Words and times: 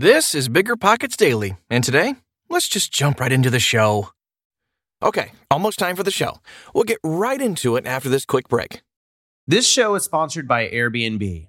This 0.00 0.32
is 0.32 0.48
BiggerPockets 0.48 1.16
Daily, 1.16 1.56
and 1.68 1.82
today, 1.82 2.14
let's 2.48 2.68
just 2.68 2.92
jump 2.92 3.18
right 3.18 3.32
into 3.32 3.50
the 3.50 3.58
show. 3.58 4.10
Okay, 5.02 5.32
almost 5.50 5.76
time 5.80 5.96
for 5.96 6.04
the 6.04 6.12
show. 6.12 6.38
We'll 6.72 6.84
get 6.84 7.00
right 7.02 7.40
into 7.42 7.74
it 7.74 7.84
after 7.84 8.08
this 8.08 8.24
quick 8.24 8.48
break. 8.48 8.82
This 9.48 9.66
show 9.66 9.96
is 9.96 10.04
sponsored 10.04 10.46
by 10.46 10.68
Airbnb. 10.68 11.48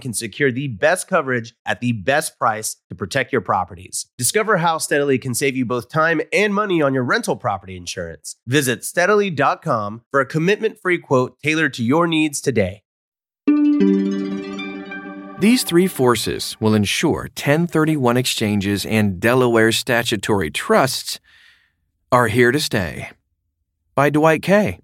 can 0.00 0.12
secure 0.12 0.50
the 0.50 0.68
best 0.68 1.08
coverage 1.08 1.54
at 1.64 1.80
the 1.80 1.92
best 1.92 2.38
price 2.38 2.76
to 2.88 2.94
protect 2.94 3.32
your 3.32 3.40
properties. 3.40 4.06
Discover 4.18 4.58
how 4.58 4.78
Steadily 4.78 5.18
can 5.18 5.34
save 5.34 5.56
you 5.56 5.64
both 5.64 5.88
time 5.88 6.20
and 6.32 6.54
money 6.54 6.80
on 6.82 6.94
your 6.94 7.04
rental 7.04 7.36
property 7.36 7.76
insurance. 7.76 8.36
Visit 8.46 8.84
steadily.com 8.84 10.02
for 10.10 10.20
a 10.20 10.26
commitment 10.26 10.78
free 10.80 10.98
quote 10.98 11.38
tailored 11.42 11.74
to 11.74 11.84
your 11.84 12.06
needs 12.06 12.40
today. 12.40 12.82
These 15.38 15.64
three 15.64 15.86
forces 15.86 16.56
will 16.60 16.74
ensure 16.74 17.24
1031 17.24 18.16
exchanges 18.16 18.86
and 18.86 19.20
Delaware 19.20 19.70
statutory 19.70 20.50
trusts 20.50 21.20
are 22.10 22.28
here 22.28 22.52
to 22.52 22.60
stay. 22.60 23.10
By 23.94 24.08
Dwight 24.08 24.42
Kay. 24.42 24.80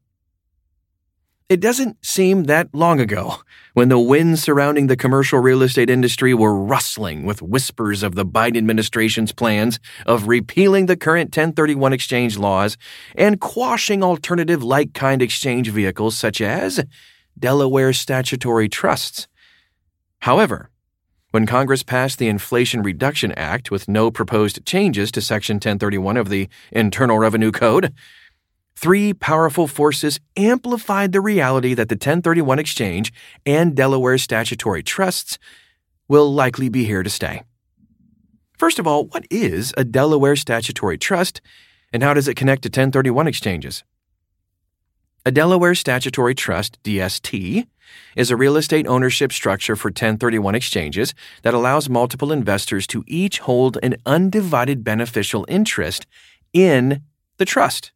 It 1.48 1.60
doesn't 1.60 2.04
seem 2.04 2.44
that 2.44 2.68
long 2.72 3.00
ago 3.00 3.36
when 3.74 3.88
the 3.88 3.98
winds 3.98 4.42
surrounding 4.42 4.86
the 4.86 4.96
commercial 4.96 5.38
real 5.38 5.62
estate 5.62 5.90
industry 5.90 6.32
were 6.32 6.54
rustling 6.54 7.24
with 7.24 7.42
whispers 7.42 8.02
of 8.02 8.14
the 8.14 8.24
Biden 8.24 8.56
administration's 8.56 9.32
plans 9.32 9.78
of 10.06 10.28
repealing 10.28 10.86
the 10.86 10.96
current 10.96 11.28
1031 11.28 11.92
exchange 11.92 12.38
laws 12.38 12.76
and 13.14 13.40
quashing 13.40 14.02
alternative 14.02 14.62
like 14.62 14.94
kind 14.94 15.20
exchange 15.20 15.68
vehicles 15.68 16.16
such 16.16 16.40
as 16.40 16.84
Delaware 17.38 17.92
statutory 17.92 18.68
trusts. 18.68 19.26
However, 20.20 20.70
when 21.32 21.46
Congress 21.46 21.82
passed 21.82 22.18
the 22.18 22.28
Inflation 22.28 22.82
Reduction 22.82 23.32
Act 23.32 23.70
with 23.70 23.88
no 23.88 24.10
proposed 24.10 24.64
changes 24.66 25.10
to 25.12 25.22
Section 25.22 25.56
1031 25.56 26.18
of 26.18 26.28
the 26.28 26.48
Internal 26.70 27.18
Revenue 27.18 27.50
Code, 27.50 27.94
three 28.76 29.12
powerful 29.12 29.66
forces 29.66 30.20
amplified 30.36 31.12
the 31.12 31.20
reality 31.20 31.74
that 31.74 31.88
the 31.88 31.94
1031 31.94 32.58
exchange 32.58 33.12
and 33.46 33.74
Delaware 33.74 34.18
statutory 34.18 34.82
trusts 34.82 35.38
will 36.08 36.32
likely 36.32 36.68
be 36.68 36.84
here 36.84 37.02
to 37.02 37.10
stay. 37.10 37.42
First 38.58 38.78
of 38.78 38.86
all, 38.86 39.06
what 39.06 39.26
is 39.30 39.72
a 39.76 39.84
Delaware 39.84 40.36
statutory 40.36 40.98
trust 40.98 41.40
and 41.92 42.02
how 42.02 42.14
does 42.14 42.28
it 42.28 42.36
connect 42.36 42.62
to 42.62 42.68
1031 42.68 43.26
exchanges? 43.26 43.84
A 45.24 45.30
Delaware 45.30 45.76
Statutory 45.76 46.34
Trust, 46.34 46.82
DST, 46.82 47.66
is 48.16 48.30
a 48.30 48.36
real 48.36 48.56
estate 48.56 48.88
ownership 48.88 49.30
structure 49.32 49.76
for 49.76 49.88
1031 49.88 50.56
exchanges 50.56 51.14
that 51.42 51.54
allows 51.54 51.88
multiple 51.88 52.32
investors 52.32 52.88
to 52.88 53.04
each 53.06 53.38
hold 53.40 53.78
an 53.84 53.96
undivided 54.04 54.82
beneficial 54.82 55.44
interest 55.48 56.06
in 56.52 57.02
the 57.36 57.44
trust. 57.44 57.92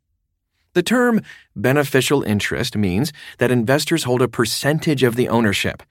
The 0.77 0.83
term 0.83 1.23
beneficial 1.57 2.23
interest 2.23 2.77
means 2.77 3.11
that 3.39 3.51
investors 3.51 4.05
hold 4.05 4.21
a 4.21 4.29
percentage 4.29 5.03
of 5.03 5.17
the 5.17 5.27
ownership, 5.27 5.83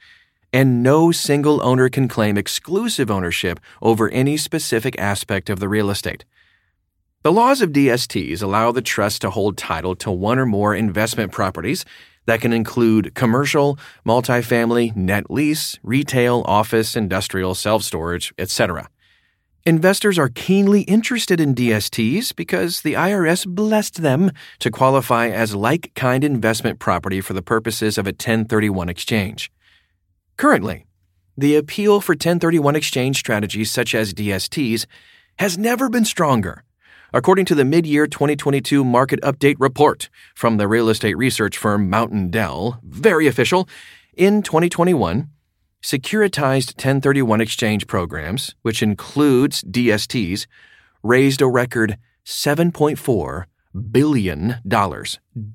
and 0.53 0.83
no 0.83 1.11
single 1.11 1.59
owner 1.63 1.89
can 1.89 2.07
claim 2.07 2.37
exclusive 2.37 3.09
ownership 3.09 3.59
over 3.81 4.09
any 4.09 4.37
specific 4.37 4.95
aspect 4.99 5.49
of 5.49 5.59
the 5.59 5.67
real 5.67 5.89
estate. 5.89 6.23
The 7.23 7.31
laws 7.31 7.63
of 7.63 7.71
DSTs 7.71 8.43
allow 8.43 8.71
the 8.71 8.83
trust 8.83 9.23
to 9.23 9.31
hold 9.31 9.57
title 9.57 9.95
to 9.95 10.11
one 10.11 10.37
or 10.37 10.45
more 10.45 10.75
investment 10.75 11.31
properties 11.31 11.83
that 12.27 12.41
can 12.41 12.53
include 12.53 13.15
commercial, 13.15 13.79
multifamily, 14.05 14.95
net 14.95 15.31
lease, 15.31 15.79
retail, 15.81 16.43
office, 16.45 16.95
industrial, 16.95 17.55
self 17.55 17.81
storage, 17.81 18.35
etc. 18.37 18.87
Investors 19.67 20.19
are 20.19 20.29
keenly 20.29 20.81
interested 20.81 21.39
in 21.39 21.55
DSTs 21.55 22.35
because 22.35 22.81
the 22.81 22.93
IRS 22.93 23.47
blessed 23.47 24.03
them 24.03 24.29
to 24.59 24.69
qualify 24.69 25.29
as 25.29 25.55
like 25.55 25.91
kind 25.95 26.23
investment 26.23 26.77
property 26.77 27.19
for 27.19 27.33
the 27.33 27.41
purposes 27.41 27.97
of 27.97 28.05
a 28.05 28.09
1031 28.09 28.89
exchange. 28.89 29.51
Currently, 30.37 30.85
the 31.35 31.55
appeal 31.55 31.99
for 31.99 32.11
1031 32.11 32.75
exchange 32.75 33.17
strategies 33.17 33.71
such 33.71 33.95
as 33.95 34.13
DSTs 34.13 34.85
has 35.39 35.57
never 35.57 35.89
been 35.89 36.05
stronger 36.05 36.63
according 37.11 37.45
to 37.45 37.55
the 37.55 37.65
mid 37.65 37.87
year 37.87 38.05
2022 38.05 38.83
market 38.83 39.19
update 39.21 39.55
report 39.57 40.09
from 40.35 40.57
the 40.57 40.67
real 40.67 40.89
estate 40.89 41.17
research 41.17 41.57
firm 41.57 41.89
Mountain 41.89 42.29
Dell, 42.29 42.79
very 42.83 43.25
official, 43.25 43.67
in 44.15 44.43
2021, 44.43 45.27
securitized 45.85 46.73
1031 46.77 47.41
exchange 47.41 47.85
programs, 47.85 48.55
which 48.63 48.81
includes 48.81 49.61
DSTs, 49.61 50.47
raised 51.03 51.43
a 51.43 51.47
record 51.47 51.99
$7.4 52.25 53.43
billion, 53.91 54.55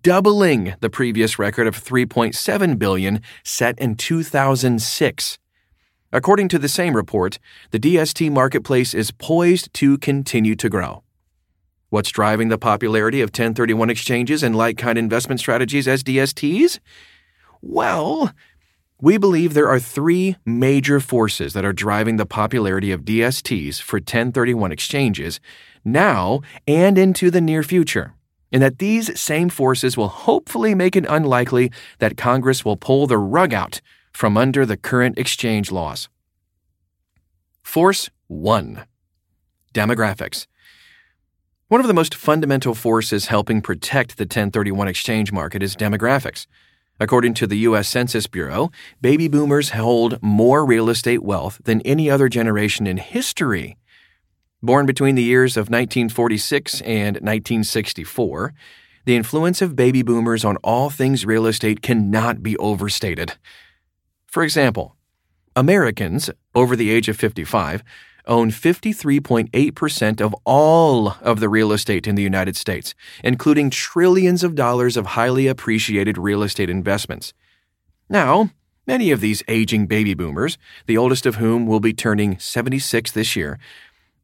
doubling 0.03 0.75
the 0.79 0.89
previous 0.89 1.37
record 1.37 1.67
of 1.67 1.83
$3.7 1.83 2.79
billion 2.79 3.21
set 3.43 3.77
in 3.81 3.97
2006. 3.97 5.39
According 6.13 6.49
to 6.49 6.61
the 6.61 6.69
same 6.69 6.95
report, 6.95 7.41
the 7.73 7.81
DST 7.81 8.31
marketplace 8.31 8.95
is 8.95 9.11
poised 9.11 9.75
to 9.75 9.99
continue 9.99 10.55
to 10.55 10.69
grow. 10.69 11.03
What's 11.89 12.11
driving 12.11 12.51
the 12.51 12.59
popularity 12.59 13.21
of 13.21 13.31
1031 13.31 13.91
exchanges 13.91 14.45
and 14.45 14.55
like 14.55 14.79
kind 14.79 14.97
investment 14.97 15.41
strategies 15.41 15.89
as 15.89 16.05
DSTs? 16.05 16.79
Well, 17.63 18.33
we 19.01 19.17
believe 19.17 19.55
there 19.55 19.69
are 19.69 19.81
three 19.81 20.37
major 20.45 21.01
forces 21.01 21.53
that 21.55 21.65
are 21.65 21.73
driving 21.73 22.17
the 22.17 22.27
popularity 22.27 22.93
of 22.93 23.05
DSTs 23.05 23.81
for 23.81 23.97
1031 23.97 24.73
exchanges 24.73 25.41
now 25.85 26.41
and 26.67 26.99
into 26.99 27.31
the 27.31 27.41
near 27.41 27.63
future, 27.63 28.15
and 28.53 28.63
that 28.63 28.79
these 28.79 29.19
same 29.19 29.49
forces 29.49 29.97
will 29.97 30.09
hopefully 30.09 30.75
make 30.75 30.97
it 30.97 31.07
unlikely 31.09 31.73
that 31.99 32.19
Congress 32.19 32.65
will 32.65 32.77
pull 32.77 33.07
the 33.07 33.19
rug 33.19 33.55
out 33.55 33.81
from 34.13 34.37
under 34.37 34.67
the 34.67 34.77
current 34.77 35.17
exchange 35.19 35.73
laws. 35.73 36.09
Force 37.63 38.11
1 38.27 38.85
Demographics. 39.73 40.47
One 41.69 41.81
of 41.81 41.87
the 41.87 41.95
most 41.95 42.15
fundamental 42.15 42.75
forces 42.75 43.27
helping 43.27 43.63
protect 43.63 44.17
the 44.19 44.25
1031 44.25 44.89
exchange 44.89 45.31
market 45.31 45.63
is 45.63 45.77
demographics. 45.77 46.47
According 47.03 47.33
to 47.35 47.47
the 47.47 47.57
U.S. 47.59 47.89
Census 47.89 48.27
Bureau, 48.27 48.71
baby 49.01 49.27
boomers 49.27 49.71
hold 49.71 50.23
more 50.23 50.67
real 50.67 50.91
estate 50.91 51.23
wealth 51.23 51.59
than 51.65 51.81
any 51.81 52.11
other 52.11 52.29
generation 52.29 52.87
in 52.87 52.99
history. 52.99 53.79
Born 54.63 54.85
between 54.85 55.15
the 55.15 55.23
years 55.23 55.57
of 55.57 55.71
1946 55.71 56.83
and 56.83 57.17
1964, 57.17 58.53
the 59.07 59.17
influence 59.17 59.63
of 59.63 59.75
baby 59.75 60.03
boomers 60.03 60.45
on 60.45 60.59
all 60.59 60.91
things 60.91 61.25
real 61.25 61.47
estate 61.47 61.81
cannot 61.81 62.43
be 62.43 62.55
overstated. 62.59 63.33
For 64.27 64.43
example, 64.43 64.95
Americans 65.57 66.29
over 66.55 66.77
the 66.77 66.91
age 66.91 67.09
of 67.09 67.17
55 67.17 67.83
own 68.31 68.51
53.8% 68.51 70.21
of 70.21 70.35
all 70.45 71.17
of 71.21 71.41
the 71.41 71.49
real 71.49 71.73
estate 71.73 72.07
in 72.07 72.15
the 72.15 72.23
United 72.23 72.57
States, 72.57 72.95
including 73.23 73.69
trillions 73.69 74.45
of 74.45 74.55
dollars 74.55 74.97
of 74.97 75.07
highly 75.07 75.49
appreciated 75.49 76.17
real 76.17 76.43
estate 76.43 76.71
investments. 76.71 77.35
Now, 78.09 78.51
many 78.87 79.11
of 79.11 79.21
these 79.21 79.43
aging 79.49 79.87
baby 79.87 80.15
boomers, 80.15 80.57
the 80.87 80.97
oldest 80.97 81.27
of 81.27 81.35
whom 81.35 81.67
will 81.67 81.81
be 81.81 81.93
turning 81.93 82.39
76 82.39 83.11
this 83.11 83.35
year, 83.35 83.59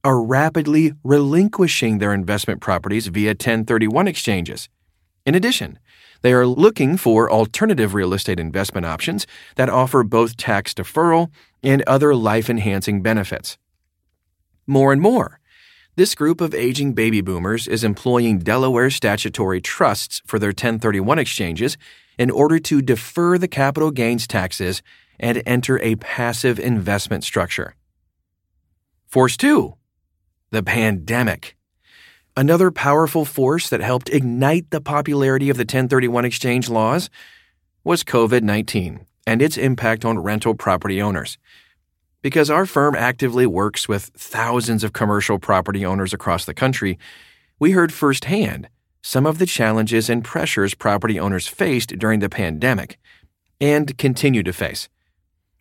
are 0.04 0.22
rapidly 0.22 0.92
relinquishing 1.02 1.98
their 1.98 2.14
investment 2.14 2.60
properties 2.60 3.08
via 3.08 3.30
1031 3.30 4.06
exchanges. 4.06 4.68
In 5.26 5.34
addition, 5.34 5.80
they 6.22 6.32
are 6.32 6.46
looking 6.46 6.96
for 6.96 7.30
alternative 7.30 7.92
real 7.92 8.14
estate 8.14 8.38
investment 8.38 8.86
options 8.86 9.26
that 9.56 9.68
offer 9.68 10.04
both 10.04 10.36
tax 10.36 10.72
deferral 10.72 11.30
and 11.62 11.82
other 11.82 12.14
life 12.14 12.48
enhancing 12.48 13.02
benefits. 13.02 13.58
More 14.66 14.92
and 14.92 15.00
more, 15.00 15.40
this 15.96 16.14
group 16.14 16.40
of 16.40 16.54
aging 16.54 16.92
baby 16.92 17.20
boomers 17.20 17.68
is 17.68 17.84
employing 17.84 18.40
Delaware 18.40 18.90
statutory 18.90 19.60
trusts 19.60 20.20
for 20.26 20.38
their 20.38 20.50
1031 20.50 21.18
exchanges 21.18 21.78
in 22.18 22.30
order 22.30 22.58
to 22.58 22.82
defer 22.82 23.38
the 23.38 23.48
capital 23.48 23.90
gains 23.90 24.26
taxes 24.26 24.82
and 25.18 25.42
enter 25.46 25.78
a 25.80 25.96
passive 25.96 26.58
investment 26.58 27.24
structure. 27.24 27.74
Force 29.06 29.36
2 29.36 29.74
the 30.50 30.62
pandemic. 30.62 31.56
Another 32.36 32.70
powerful 32.70 33.24
force 33.24 33.68
that 33.68 33.80
helped 33.80 34.08
ignite 34.10 34.70
the 34.70 34.80
popularity 34.80 35.50
of 35.50 35.56
the 35.56 35.62
1031 35.62 36.24
exchange 36.24 36.68
laws 36.68 37.10
was 37.82 38.04
COVID 38.04 38.42
19 38.42 39.04
and 39.26 39.42
its 39.42 39.56
impact 39.56 40.04
on 40.04 40.18
rental 40.18 40.54
property 40.54 41.02
owners. 41.02 41.36
Because 42.26 42.50
our 42.50 42.66
firm 42.66 42.96
actively 42.96 43.46
works 43.46 43.88
with 43.88 44.10
thousands 44.16 44.82
of 44.82 44.92
commercial 44.92 45.38
property 45.38 45.86
owners 45.86 46.12
across 46.12 46.44
the 46.44 46.54
country, 46.54 46.98
we 47.60 47.70
heard 47.70 47.92
firsthand 47.92 48.68
some 49.00 49.26
of 49.26 49.38
the 49.38 49.46
challenges 49.46 50.10
and 50.10 50.24
pressures 50.24 50.74
property 50.74 51.20
owners 51.20 51.46
faced 51.46 51.96
during 52.00 52.18
the 52.18 52.28
pandemic 52.28 52.98
and 53.60 53.96
continue 53.96 54.42
to 54.42 54.52
face. 54.52 54.88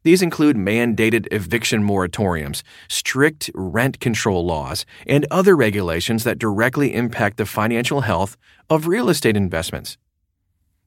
These 0.02 0.24
include 0.24 0.58
mandated 0.58 1.28
eviction 1.32 1.88
moratoriums, 1.88 2.64
strict 2.88 3.52
rent 3.54 4.00
control 4.00 4.44
laws, 4.44 4.88
and 5.06 5.28
other 5.30 5.56
regulations 5.56 6.24
that 6.24 6.40
directly 6.40 6.96
impact 6.96 7.38
the 7.38 7.46
financial 7.46 8.02
health 8.02 8.38
of 8.72 8.88
real 8.88 9.10
estate 9.10 9.38
investments. 9.38 10.00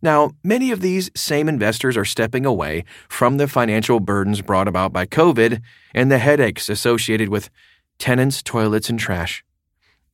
Now, 0.00 0.33
many 0.45 0.71
of 0.71 0.81
these 0.81 1.11
same 1.17 1.49
investors 1.49 1.97
are 1.97 2.05
stepping 2.05 2.47
away 2.47 2.85
from 3.09 3.37
the 3.37 3.49
financial 3.49 4.00
burdens 4.00 4.43
brought 4.43 4.69
about 4.69 4.93
by 4.93 5.06
COVID 5.06 5.61
and 5.95 6.11
the 6.11 6.19
headaches 6.19 6.69
associated 6.69 7.29
with 7.29 7.50
tenants, 7.99 8.43
toilets, 8.43 8.89
and 8.89 8.99
trash. 8.99 9.45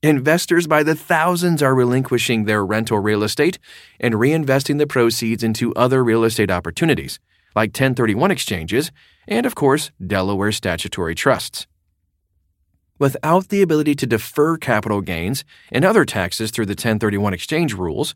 Investors 0.02 0.66
by 0.66 0.82
the 0.82 0.94
thousands 0.94 1.62
are 1.62 1.75
relinquishing 1.75 2.44
their 2.44 2.64
rental 2.64 2.98
real 2.98 3.22
estate 3.22 3.58
and 4.00 4.14
reinvesting 4.14 4.78
the 4.78 4.86
proceeds 4.86 5.42
into 5.42 5.75
other 5.75 6.02
real 6.04 6.25
estate 6.25 6.50
opportunities 6.50 7.19
like 7.54 7.69
1031 7.69 8.31
exchanges, 8.31 8.90
and 9.28 9.46
of 9.46 9.54
course, 9.54 9.90
Delaware 10.04 10.52
statutory 10.52 11.14
trusts. 11.14 11.66
Without 12.98 13.48
the 13.48 13.62
ability 13.62 13.94
to 13.96 14.06
defer 14.06 14.56
capital 14.56 15.00
gains 15.00 15.44
and 15.70 15.84
other 15.84 16.04
taxes 16.04 16.50
through 16.50 16.66
the 16.66 16.72
1031 16.72 17.34
exchange 17.34 17.75
rules, 17.75 18.14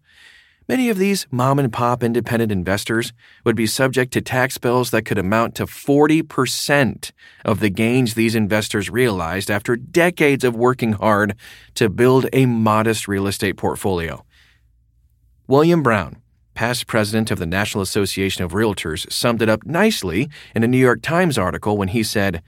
many 0.68 0.90
of 0.90 0.98
these 0.98 1.26
mom 1.30 1.58
and 1.58 1.72
pop 1.72 2.02
independent 2.02 2.52
investors 2.52 3.12
would 3.44 3.56
be 3.56 3.66
subject 3.66 4.12
to 4.12 4.20
tax 4.20 4.58
bills 4.58 4.90
that 4.90 5.02
could 5.02 5.18
amount 5.18 5.54
to 5.54 5.64
40% 5.64 7.10
of 7.44 7.60
the 7.60 7.70
gains 7.70 8.14
these 8.14 8.34
investors 8.34 8.90
realized 8.90 9.50
after 9.50 9.76
decades 9.76 10.44
of 10.44 10.54
working 10.54 10.92
hard 10.92 11.34
to 11.74 11.88
build 11.88 12.26
a 12.32 12.46
modest 12.46 13.08
real 13.08 13.26
estate 13.26 13.56
portfolio. 13.56 14.24
William 15.46 15.82
Brown, 15.82 16.20
past 16.54 16.86
president 16.86 17.30
of 17.30 17.38
the 17.38 17.46
National 17.46 17.82
Association 17.82 18.44
of 18.44 18.52
Realtors, 18.52 19.10
summed 19.10 19.40
it 19.40 19.48
up 19.48 19.64
nicely 19.64 20.28
in 20.54 20.62
a 20.62 20.68
New 20.68 20.78
York 20.78 21.00
Times 21.00 21.38
article 21.38 21.78
when 21.78 21.88
he 21.88 22.02
said, 22.02 22.42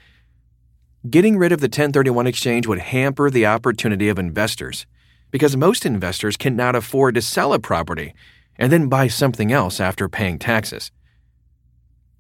Getting 1.08 1.38
rid 1.38 1.50
of 1.50 1.60
the 1.60 1.64
1031 1.64 2.26
exchange 2.26 2.66
would 2.66 2.78
hamper 2.78 3.30
the 3.30 3.46
opportunity 3.46 4.10
of 4.10 4.18
investors 4.18 4.84
because 5.30 5.56
most 5.56 5.86
investors 5.86 6.36
cannot 6.36 6.74
afford 6.74 7.14
to 7.14 7.22
sell 7.22 7.52
a 7.52 7.58
property 7.58 8.14
and 8.56 8.70
then 8.70 8.88
buy 8.88 9.08
something 9.08 9.52
else 9.52 9.80
after 9.80 10.08
paying 10.08 10.38
taxes. 10.38 10.90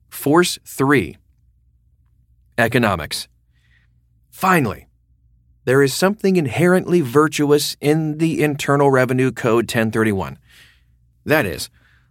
Force 0.08 0.58
3 0.64 1.16
Economics. 2.58 3.28
Finally, 4.30 4.86
there 5.64 5.82
is 5.82 5.92
something 5.92 6.36
inherently 6.36 7.00
virtuous 7.00 7.76
in 7.80 8.18
the 8.18 8.42
Internal 8.42 8.90
Revenue 8.90 9.30
Code 9.30 9.64
1031. 9.64 10.38
That 11.24 11.46
is, 11.46 11.68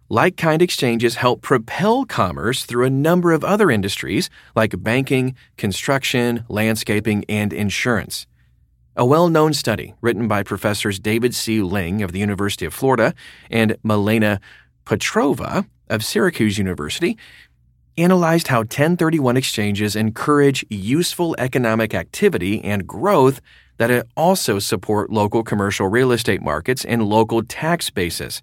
like 0.08 0.36
kind 0.36 0.62
exchanges 0.62 1.16
help 1.16 1.40
propel 1.40 2.04
commerce 2.04 2.64
through 2.64 2.84
a 2.84 2.90
number 2.90 3.32
of 3.32 3.44
other 3.44 3.70
industries 3.70 4.30
like 4.56 4.82
banking, 4.82 5.34
construction, 5.56 6.44
landscaping, 6.48 7.24
and 7.28 7.52
insurance. 7.52 8.26
A 9.00 9.06
well 9.06 9.30
known 9.30 9.54
study 9.54 9.94
written 10.02 10.28
by 10.28 10.42
professors 10.42 10.98
David 10.98 11.34
C. 11.34 11.62
Ling 11.62 12.02
of 12.02 12.12
the 12.12 12.18
University 12.18 12.66
of 12.66 12.74
Florida 12.74 13.14
and 13.50 13.78
Milena 13.82 14.42
Petrova 14.84 15.66
of 15.88 16.04
Syracuse 16.04 16.58
University 16.58 17.16
analyzed 17.96 18.48
how 18.48 18.58
1031 18.58 19.38
exchanges 19.38 19.96
encourage 19.96 20.66
useful 20.68 21.34
economic 21.38 21.94
activity 21.94 22.62
and 22.62 22.86
growth 22.86 23.40
that 23.78 24.06
also 24.18 24.58
support 24.58 25.10
local 25.10 25.42
commercial 25.42 25.88
real 25.88 26.12
estate 26.12 26.42
markets 26.42 26.84
and 26.84 27.02
local 27.02 27.42
tax 27.42 27.88
bases. 27.88 28.42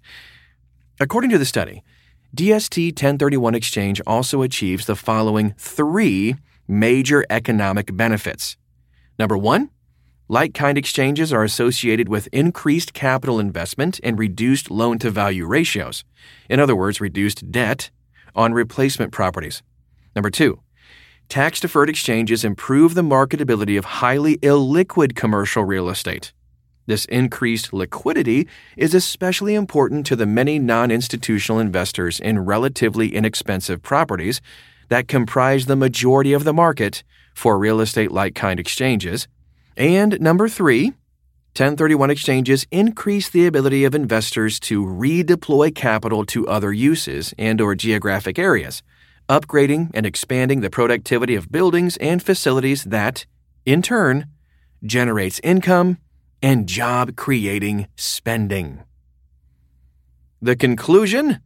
According 0.98 1.30
to 1.30 1.38
the 1.38 1.44
study, 1.44 1.84
DST 2.34 2.88
1031 2.88 3.54
exchange 3.54 4.00
also 4.08 4.42
achieves 4.42 4.86
the 4.86 4.96
following 4.96 5.54
three 5.56 6.34
major 6.66 7.24
economic 7.30 7.96
benefits. 7.96 8.56
Number 9.20 9.38
one, 9.38 9.70
like 10.28 10.52
kind 10.52 10.76
exchanges 10.76 11.32
are 11.32 11.42
associated 11.42 12.08
with 12.08 12.28
increased 12.32 12.92
capital 12.92 13.40
investment 13.40 13.98
and 14.02 14.18
reduced 14.18 14.70
loan 14.70 14.98
to 14.98 15.10
value 15.10 15.46
ratios. 15.46 16.04
In 16.50 16.60
other 16.60 16.76
words, 16.76 17.00
reduced 17.00 17.50
debt 17.50 17.90
on 18.34 18.52
replacement 18.52 19.10
properties. 19.10 19.62
Number 20.14 20.30
two, 20.30 20.60
tax 21.28 21.60
deferred 21.60 21.88
exchanges 21.88 22.44
improve 22.44 22.94
the 22.94 23.02
marketability 23.02 23.78
of 23.78 23.84
highly 23.86 24.36
illiquid 24.38 25.16
commercial 25.16 25.64
real 25.64 25.88
estate. 25.88 26.32
This 26.86 27.04
increased 27.06 27.72
liquidity 27.72 28.48
is 28.76 28.94
especially 28.94 29.54
important 29.54 30.06
to 30.06 30.16
the 30.16 30.26
many 30.26 30.58
non 30.58 30.90
institutional 30.90 31.60
investors 31.60 32.18
in 32.18 32.46
relatively 32.46 33.14
inexpensive 33.14 33.82
properties 33.82 34.40
that 34.88 35.06
comprise 35.06 35.66
the 35.66 35.76
majority 35.76 36.32
of 36.32 36.44
the 36.44 36.54
market 36.54 37.02
for 37.34 37.58
real 37.58 37.80
estate 37.80 38.10
like 38.10 38.34
kind 38.34 38.58
exchanges. 38.58 39.28
And 39.78 40.20
number 40.20 40.48
three, 40.48 40.86
1031 41.54 42.10
exchanges 42.10 42.66
increase 42.72 43.30
the 43.30 43.46
ability 43.46 43.84
of 43.84 43.94
investors 43.94 44.58
to 44.60 44.84
redeploy 44.84 45.72
capital 45.72 46.26
to 46.26 46.48
other 46.48 46.72
uses 46.72 47.32
and 47.38 47.60
or 47.60 47.76
geographic 47.76 48.40
areas, 48.40 48.82
upgrading 49.28 49.92
and 49.94 50.04
expanding 50.04 50.62
the 50.62 50.68
productivity 50.68 51.36
of 51.36 51.52
buildings 51.52 51.96
and 51.98 52.20
facilities 52.20 52.84
that, 52.84 53.24
in 53.64 53.80
turn, 53.80 54.26
generates 54.84 55.40
income 55.44 55.98
and 56.42 56.68
job 56.68 57.14
creating 57.14 57.86
spending. 57.94 58.82
The 60.42 60.56
conclusion? 60.56 61.40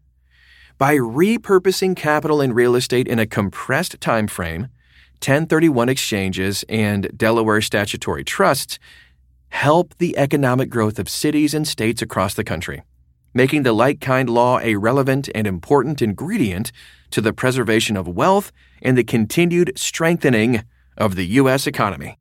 By 0.78 0.96
repurposing 0.96 1.96
capital 1.96 2.40
and 2.40 2.54
real 2.54 2.76
estate 2.76 3.08
in 3.08 3.18
a 3.18 3.26
compressed 3.26 4.00
time 4.00 4.26
frame, 4.26 4.68
1031 5.22 5.88
exchanges 5.88 6.64
and 6.68 7.16
Delaware 7.16 7.60
statutory 7.60 8.24
trusts 8.24 8.80
help 9.50 9.96
the 9.98 10.18
economic 10.18 10.68
growth 10.68 10.98
of 10.98 11.08
cities 11.08 11.54
and 11.54 11.68
states 11.68 12.02
across 12.02 12.34
the 12.34 12.42
country, 12.42 12.82
making 13.32 13.62
the 13.62 13.72
like 13.72 14.00
kind 14.00 14.28
law 14.28 14.58
a 14.58 14.74
relevant 14.74 15.28
and 15.32 15.46
important 15.46 16.02
ingredient 16.02 16.72
to 17.12 17.20
the 17.20 17.32
preservation 17.32 17.96
of 17.96 18.08
wealth 18.08 18.50
and 18.82 18.98
the 18.98 19.04
continued 19.04 19.70
strengthening 19.76 20.64
of 20.98 21.14
the 21.14 21.26
U.S. 21.26 21.68
economy. 21.68 22.18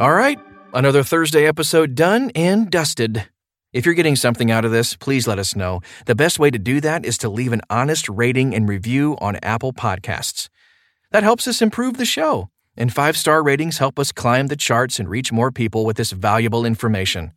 All 0.00 0.12
right, 0.12 0.40
another 0.74 1.04
Thursday 1.04 1.46
episode 1.46 1.94
done 1.94 2.32
and 2.34 2.68
dusted. 2.68 3.28
If 3.76 3.84
you're 3.84 3.94
getting 3.94 4.16
something 4.16 4.50
out 4.50 4.64
of 4.64 4.70
this, 4.70 4.96
please 4.96 5.26
let 5.26 5.38
us 5.38 5.54
know. 5.54 5.82
The 6.06 6.14
best 6.14 6.38
way 6.38 6.50
to 6.50 6.58
do 6.58 6.80
that 6.80 7.04
is 7.04 7.18
to 7.18 7.28
leave 7.28 7.52
an 7.52 7.60
honest 7.68 8.08
rating 8.08 8.54
and 8.54 8.66
review 8.66 9.18
on 9.20 9.36
Apple 9.42 9.74
Podcasts. 9.74 10.48
That 11.10 11.22
helps 11.22 11.46
us 11.46 11.60
improve 11.60 11.98
the 11.98 12.06
show, 12.06 12.48
and 12.74 12.90
five 12.90 13.18
star 13.18 13.42
ratings 13.42 13.76
help 13.76 13.98
us 13.98 14.12
climb 14.12 14.46
the 14.46 14.56
charts 14.56 14.98
and 14.98 15.10
reach 15.10 15.30
more 15.30 15.52
people 15.52 15.84
with 15.84 15.98
this 15.98 16.12
valuable 16.12 16.64
information. 16.64 17.32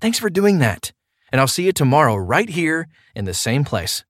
Thanks 0.00 0.18
for 0.18 0.28
doing 0.28 0.58
that, 0.58 0.90
and 1.30 1.40
I'll 1.40 1.46
see 1.46 1.66
you 1.66 1.72
tomorrow 1.72 2.16
right 2.16 2.48
here 2.48 2.88
in 3.14 3.24
the 3.24 3.32
same 3.32 3.62
place. 3.62 4.04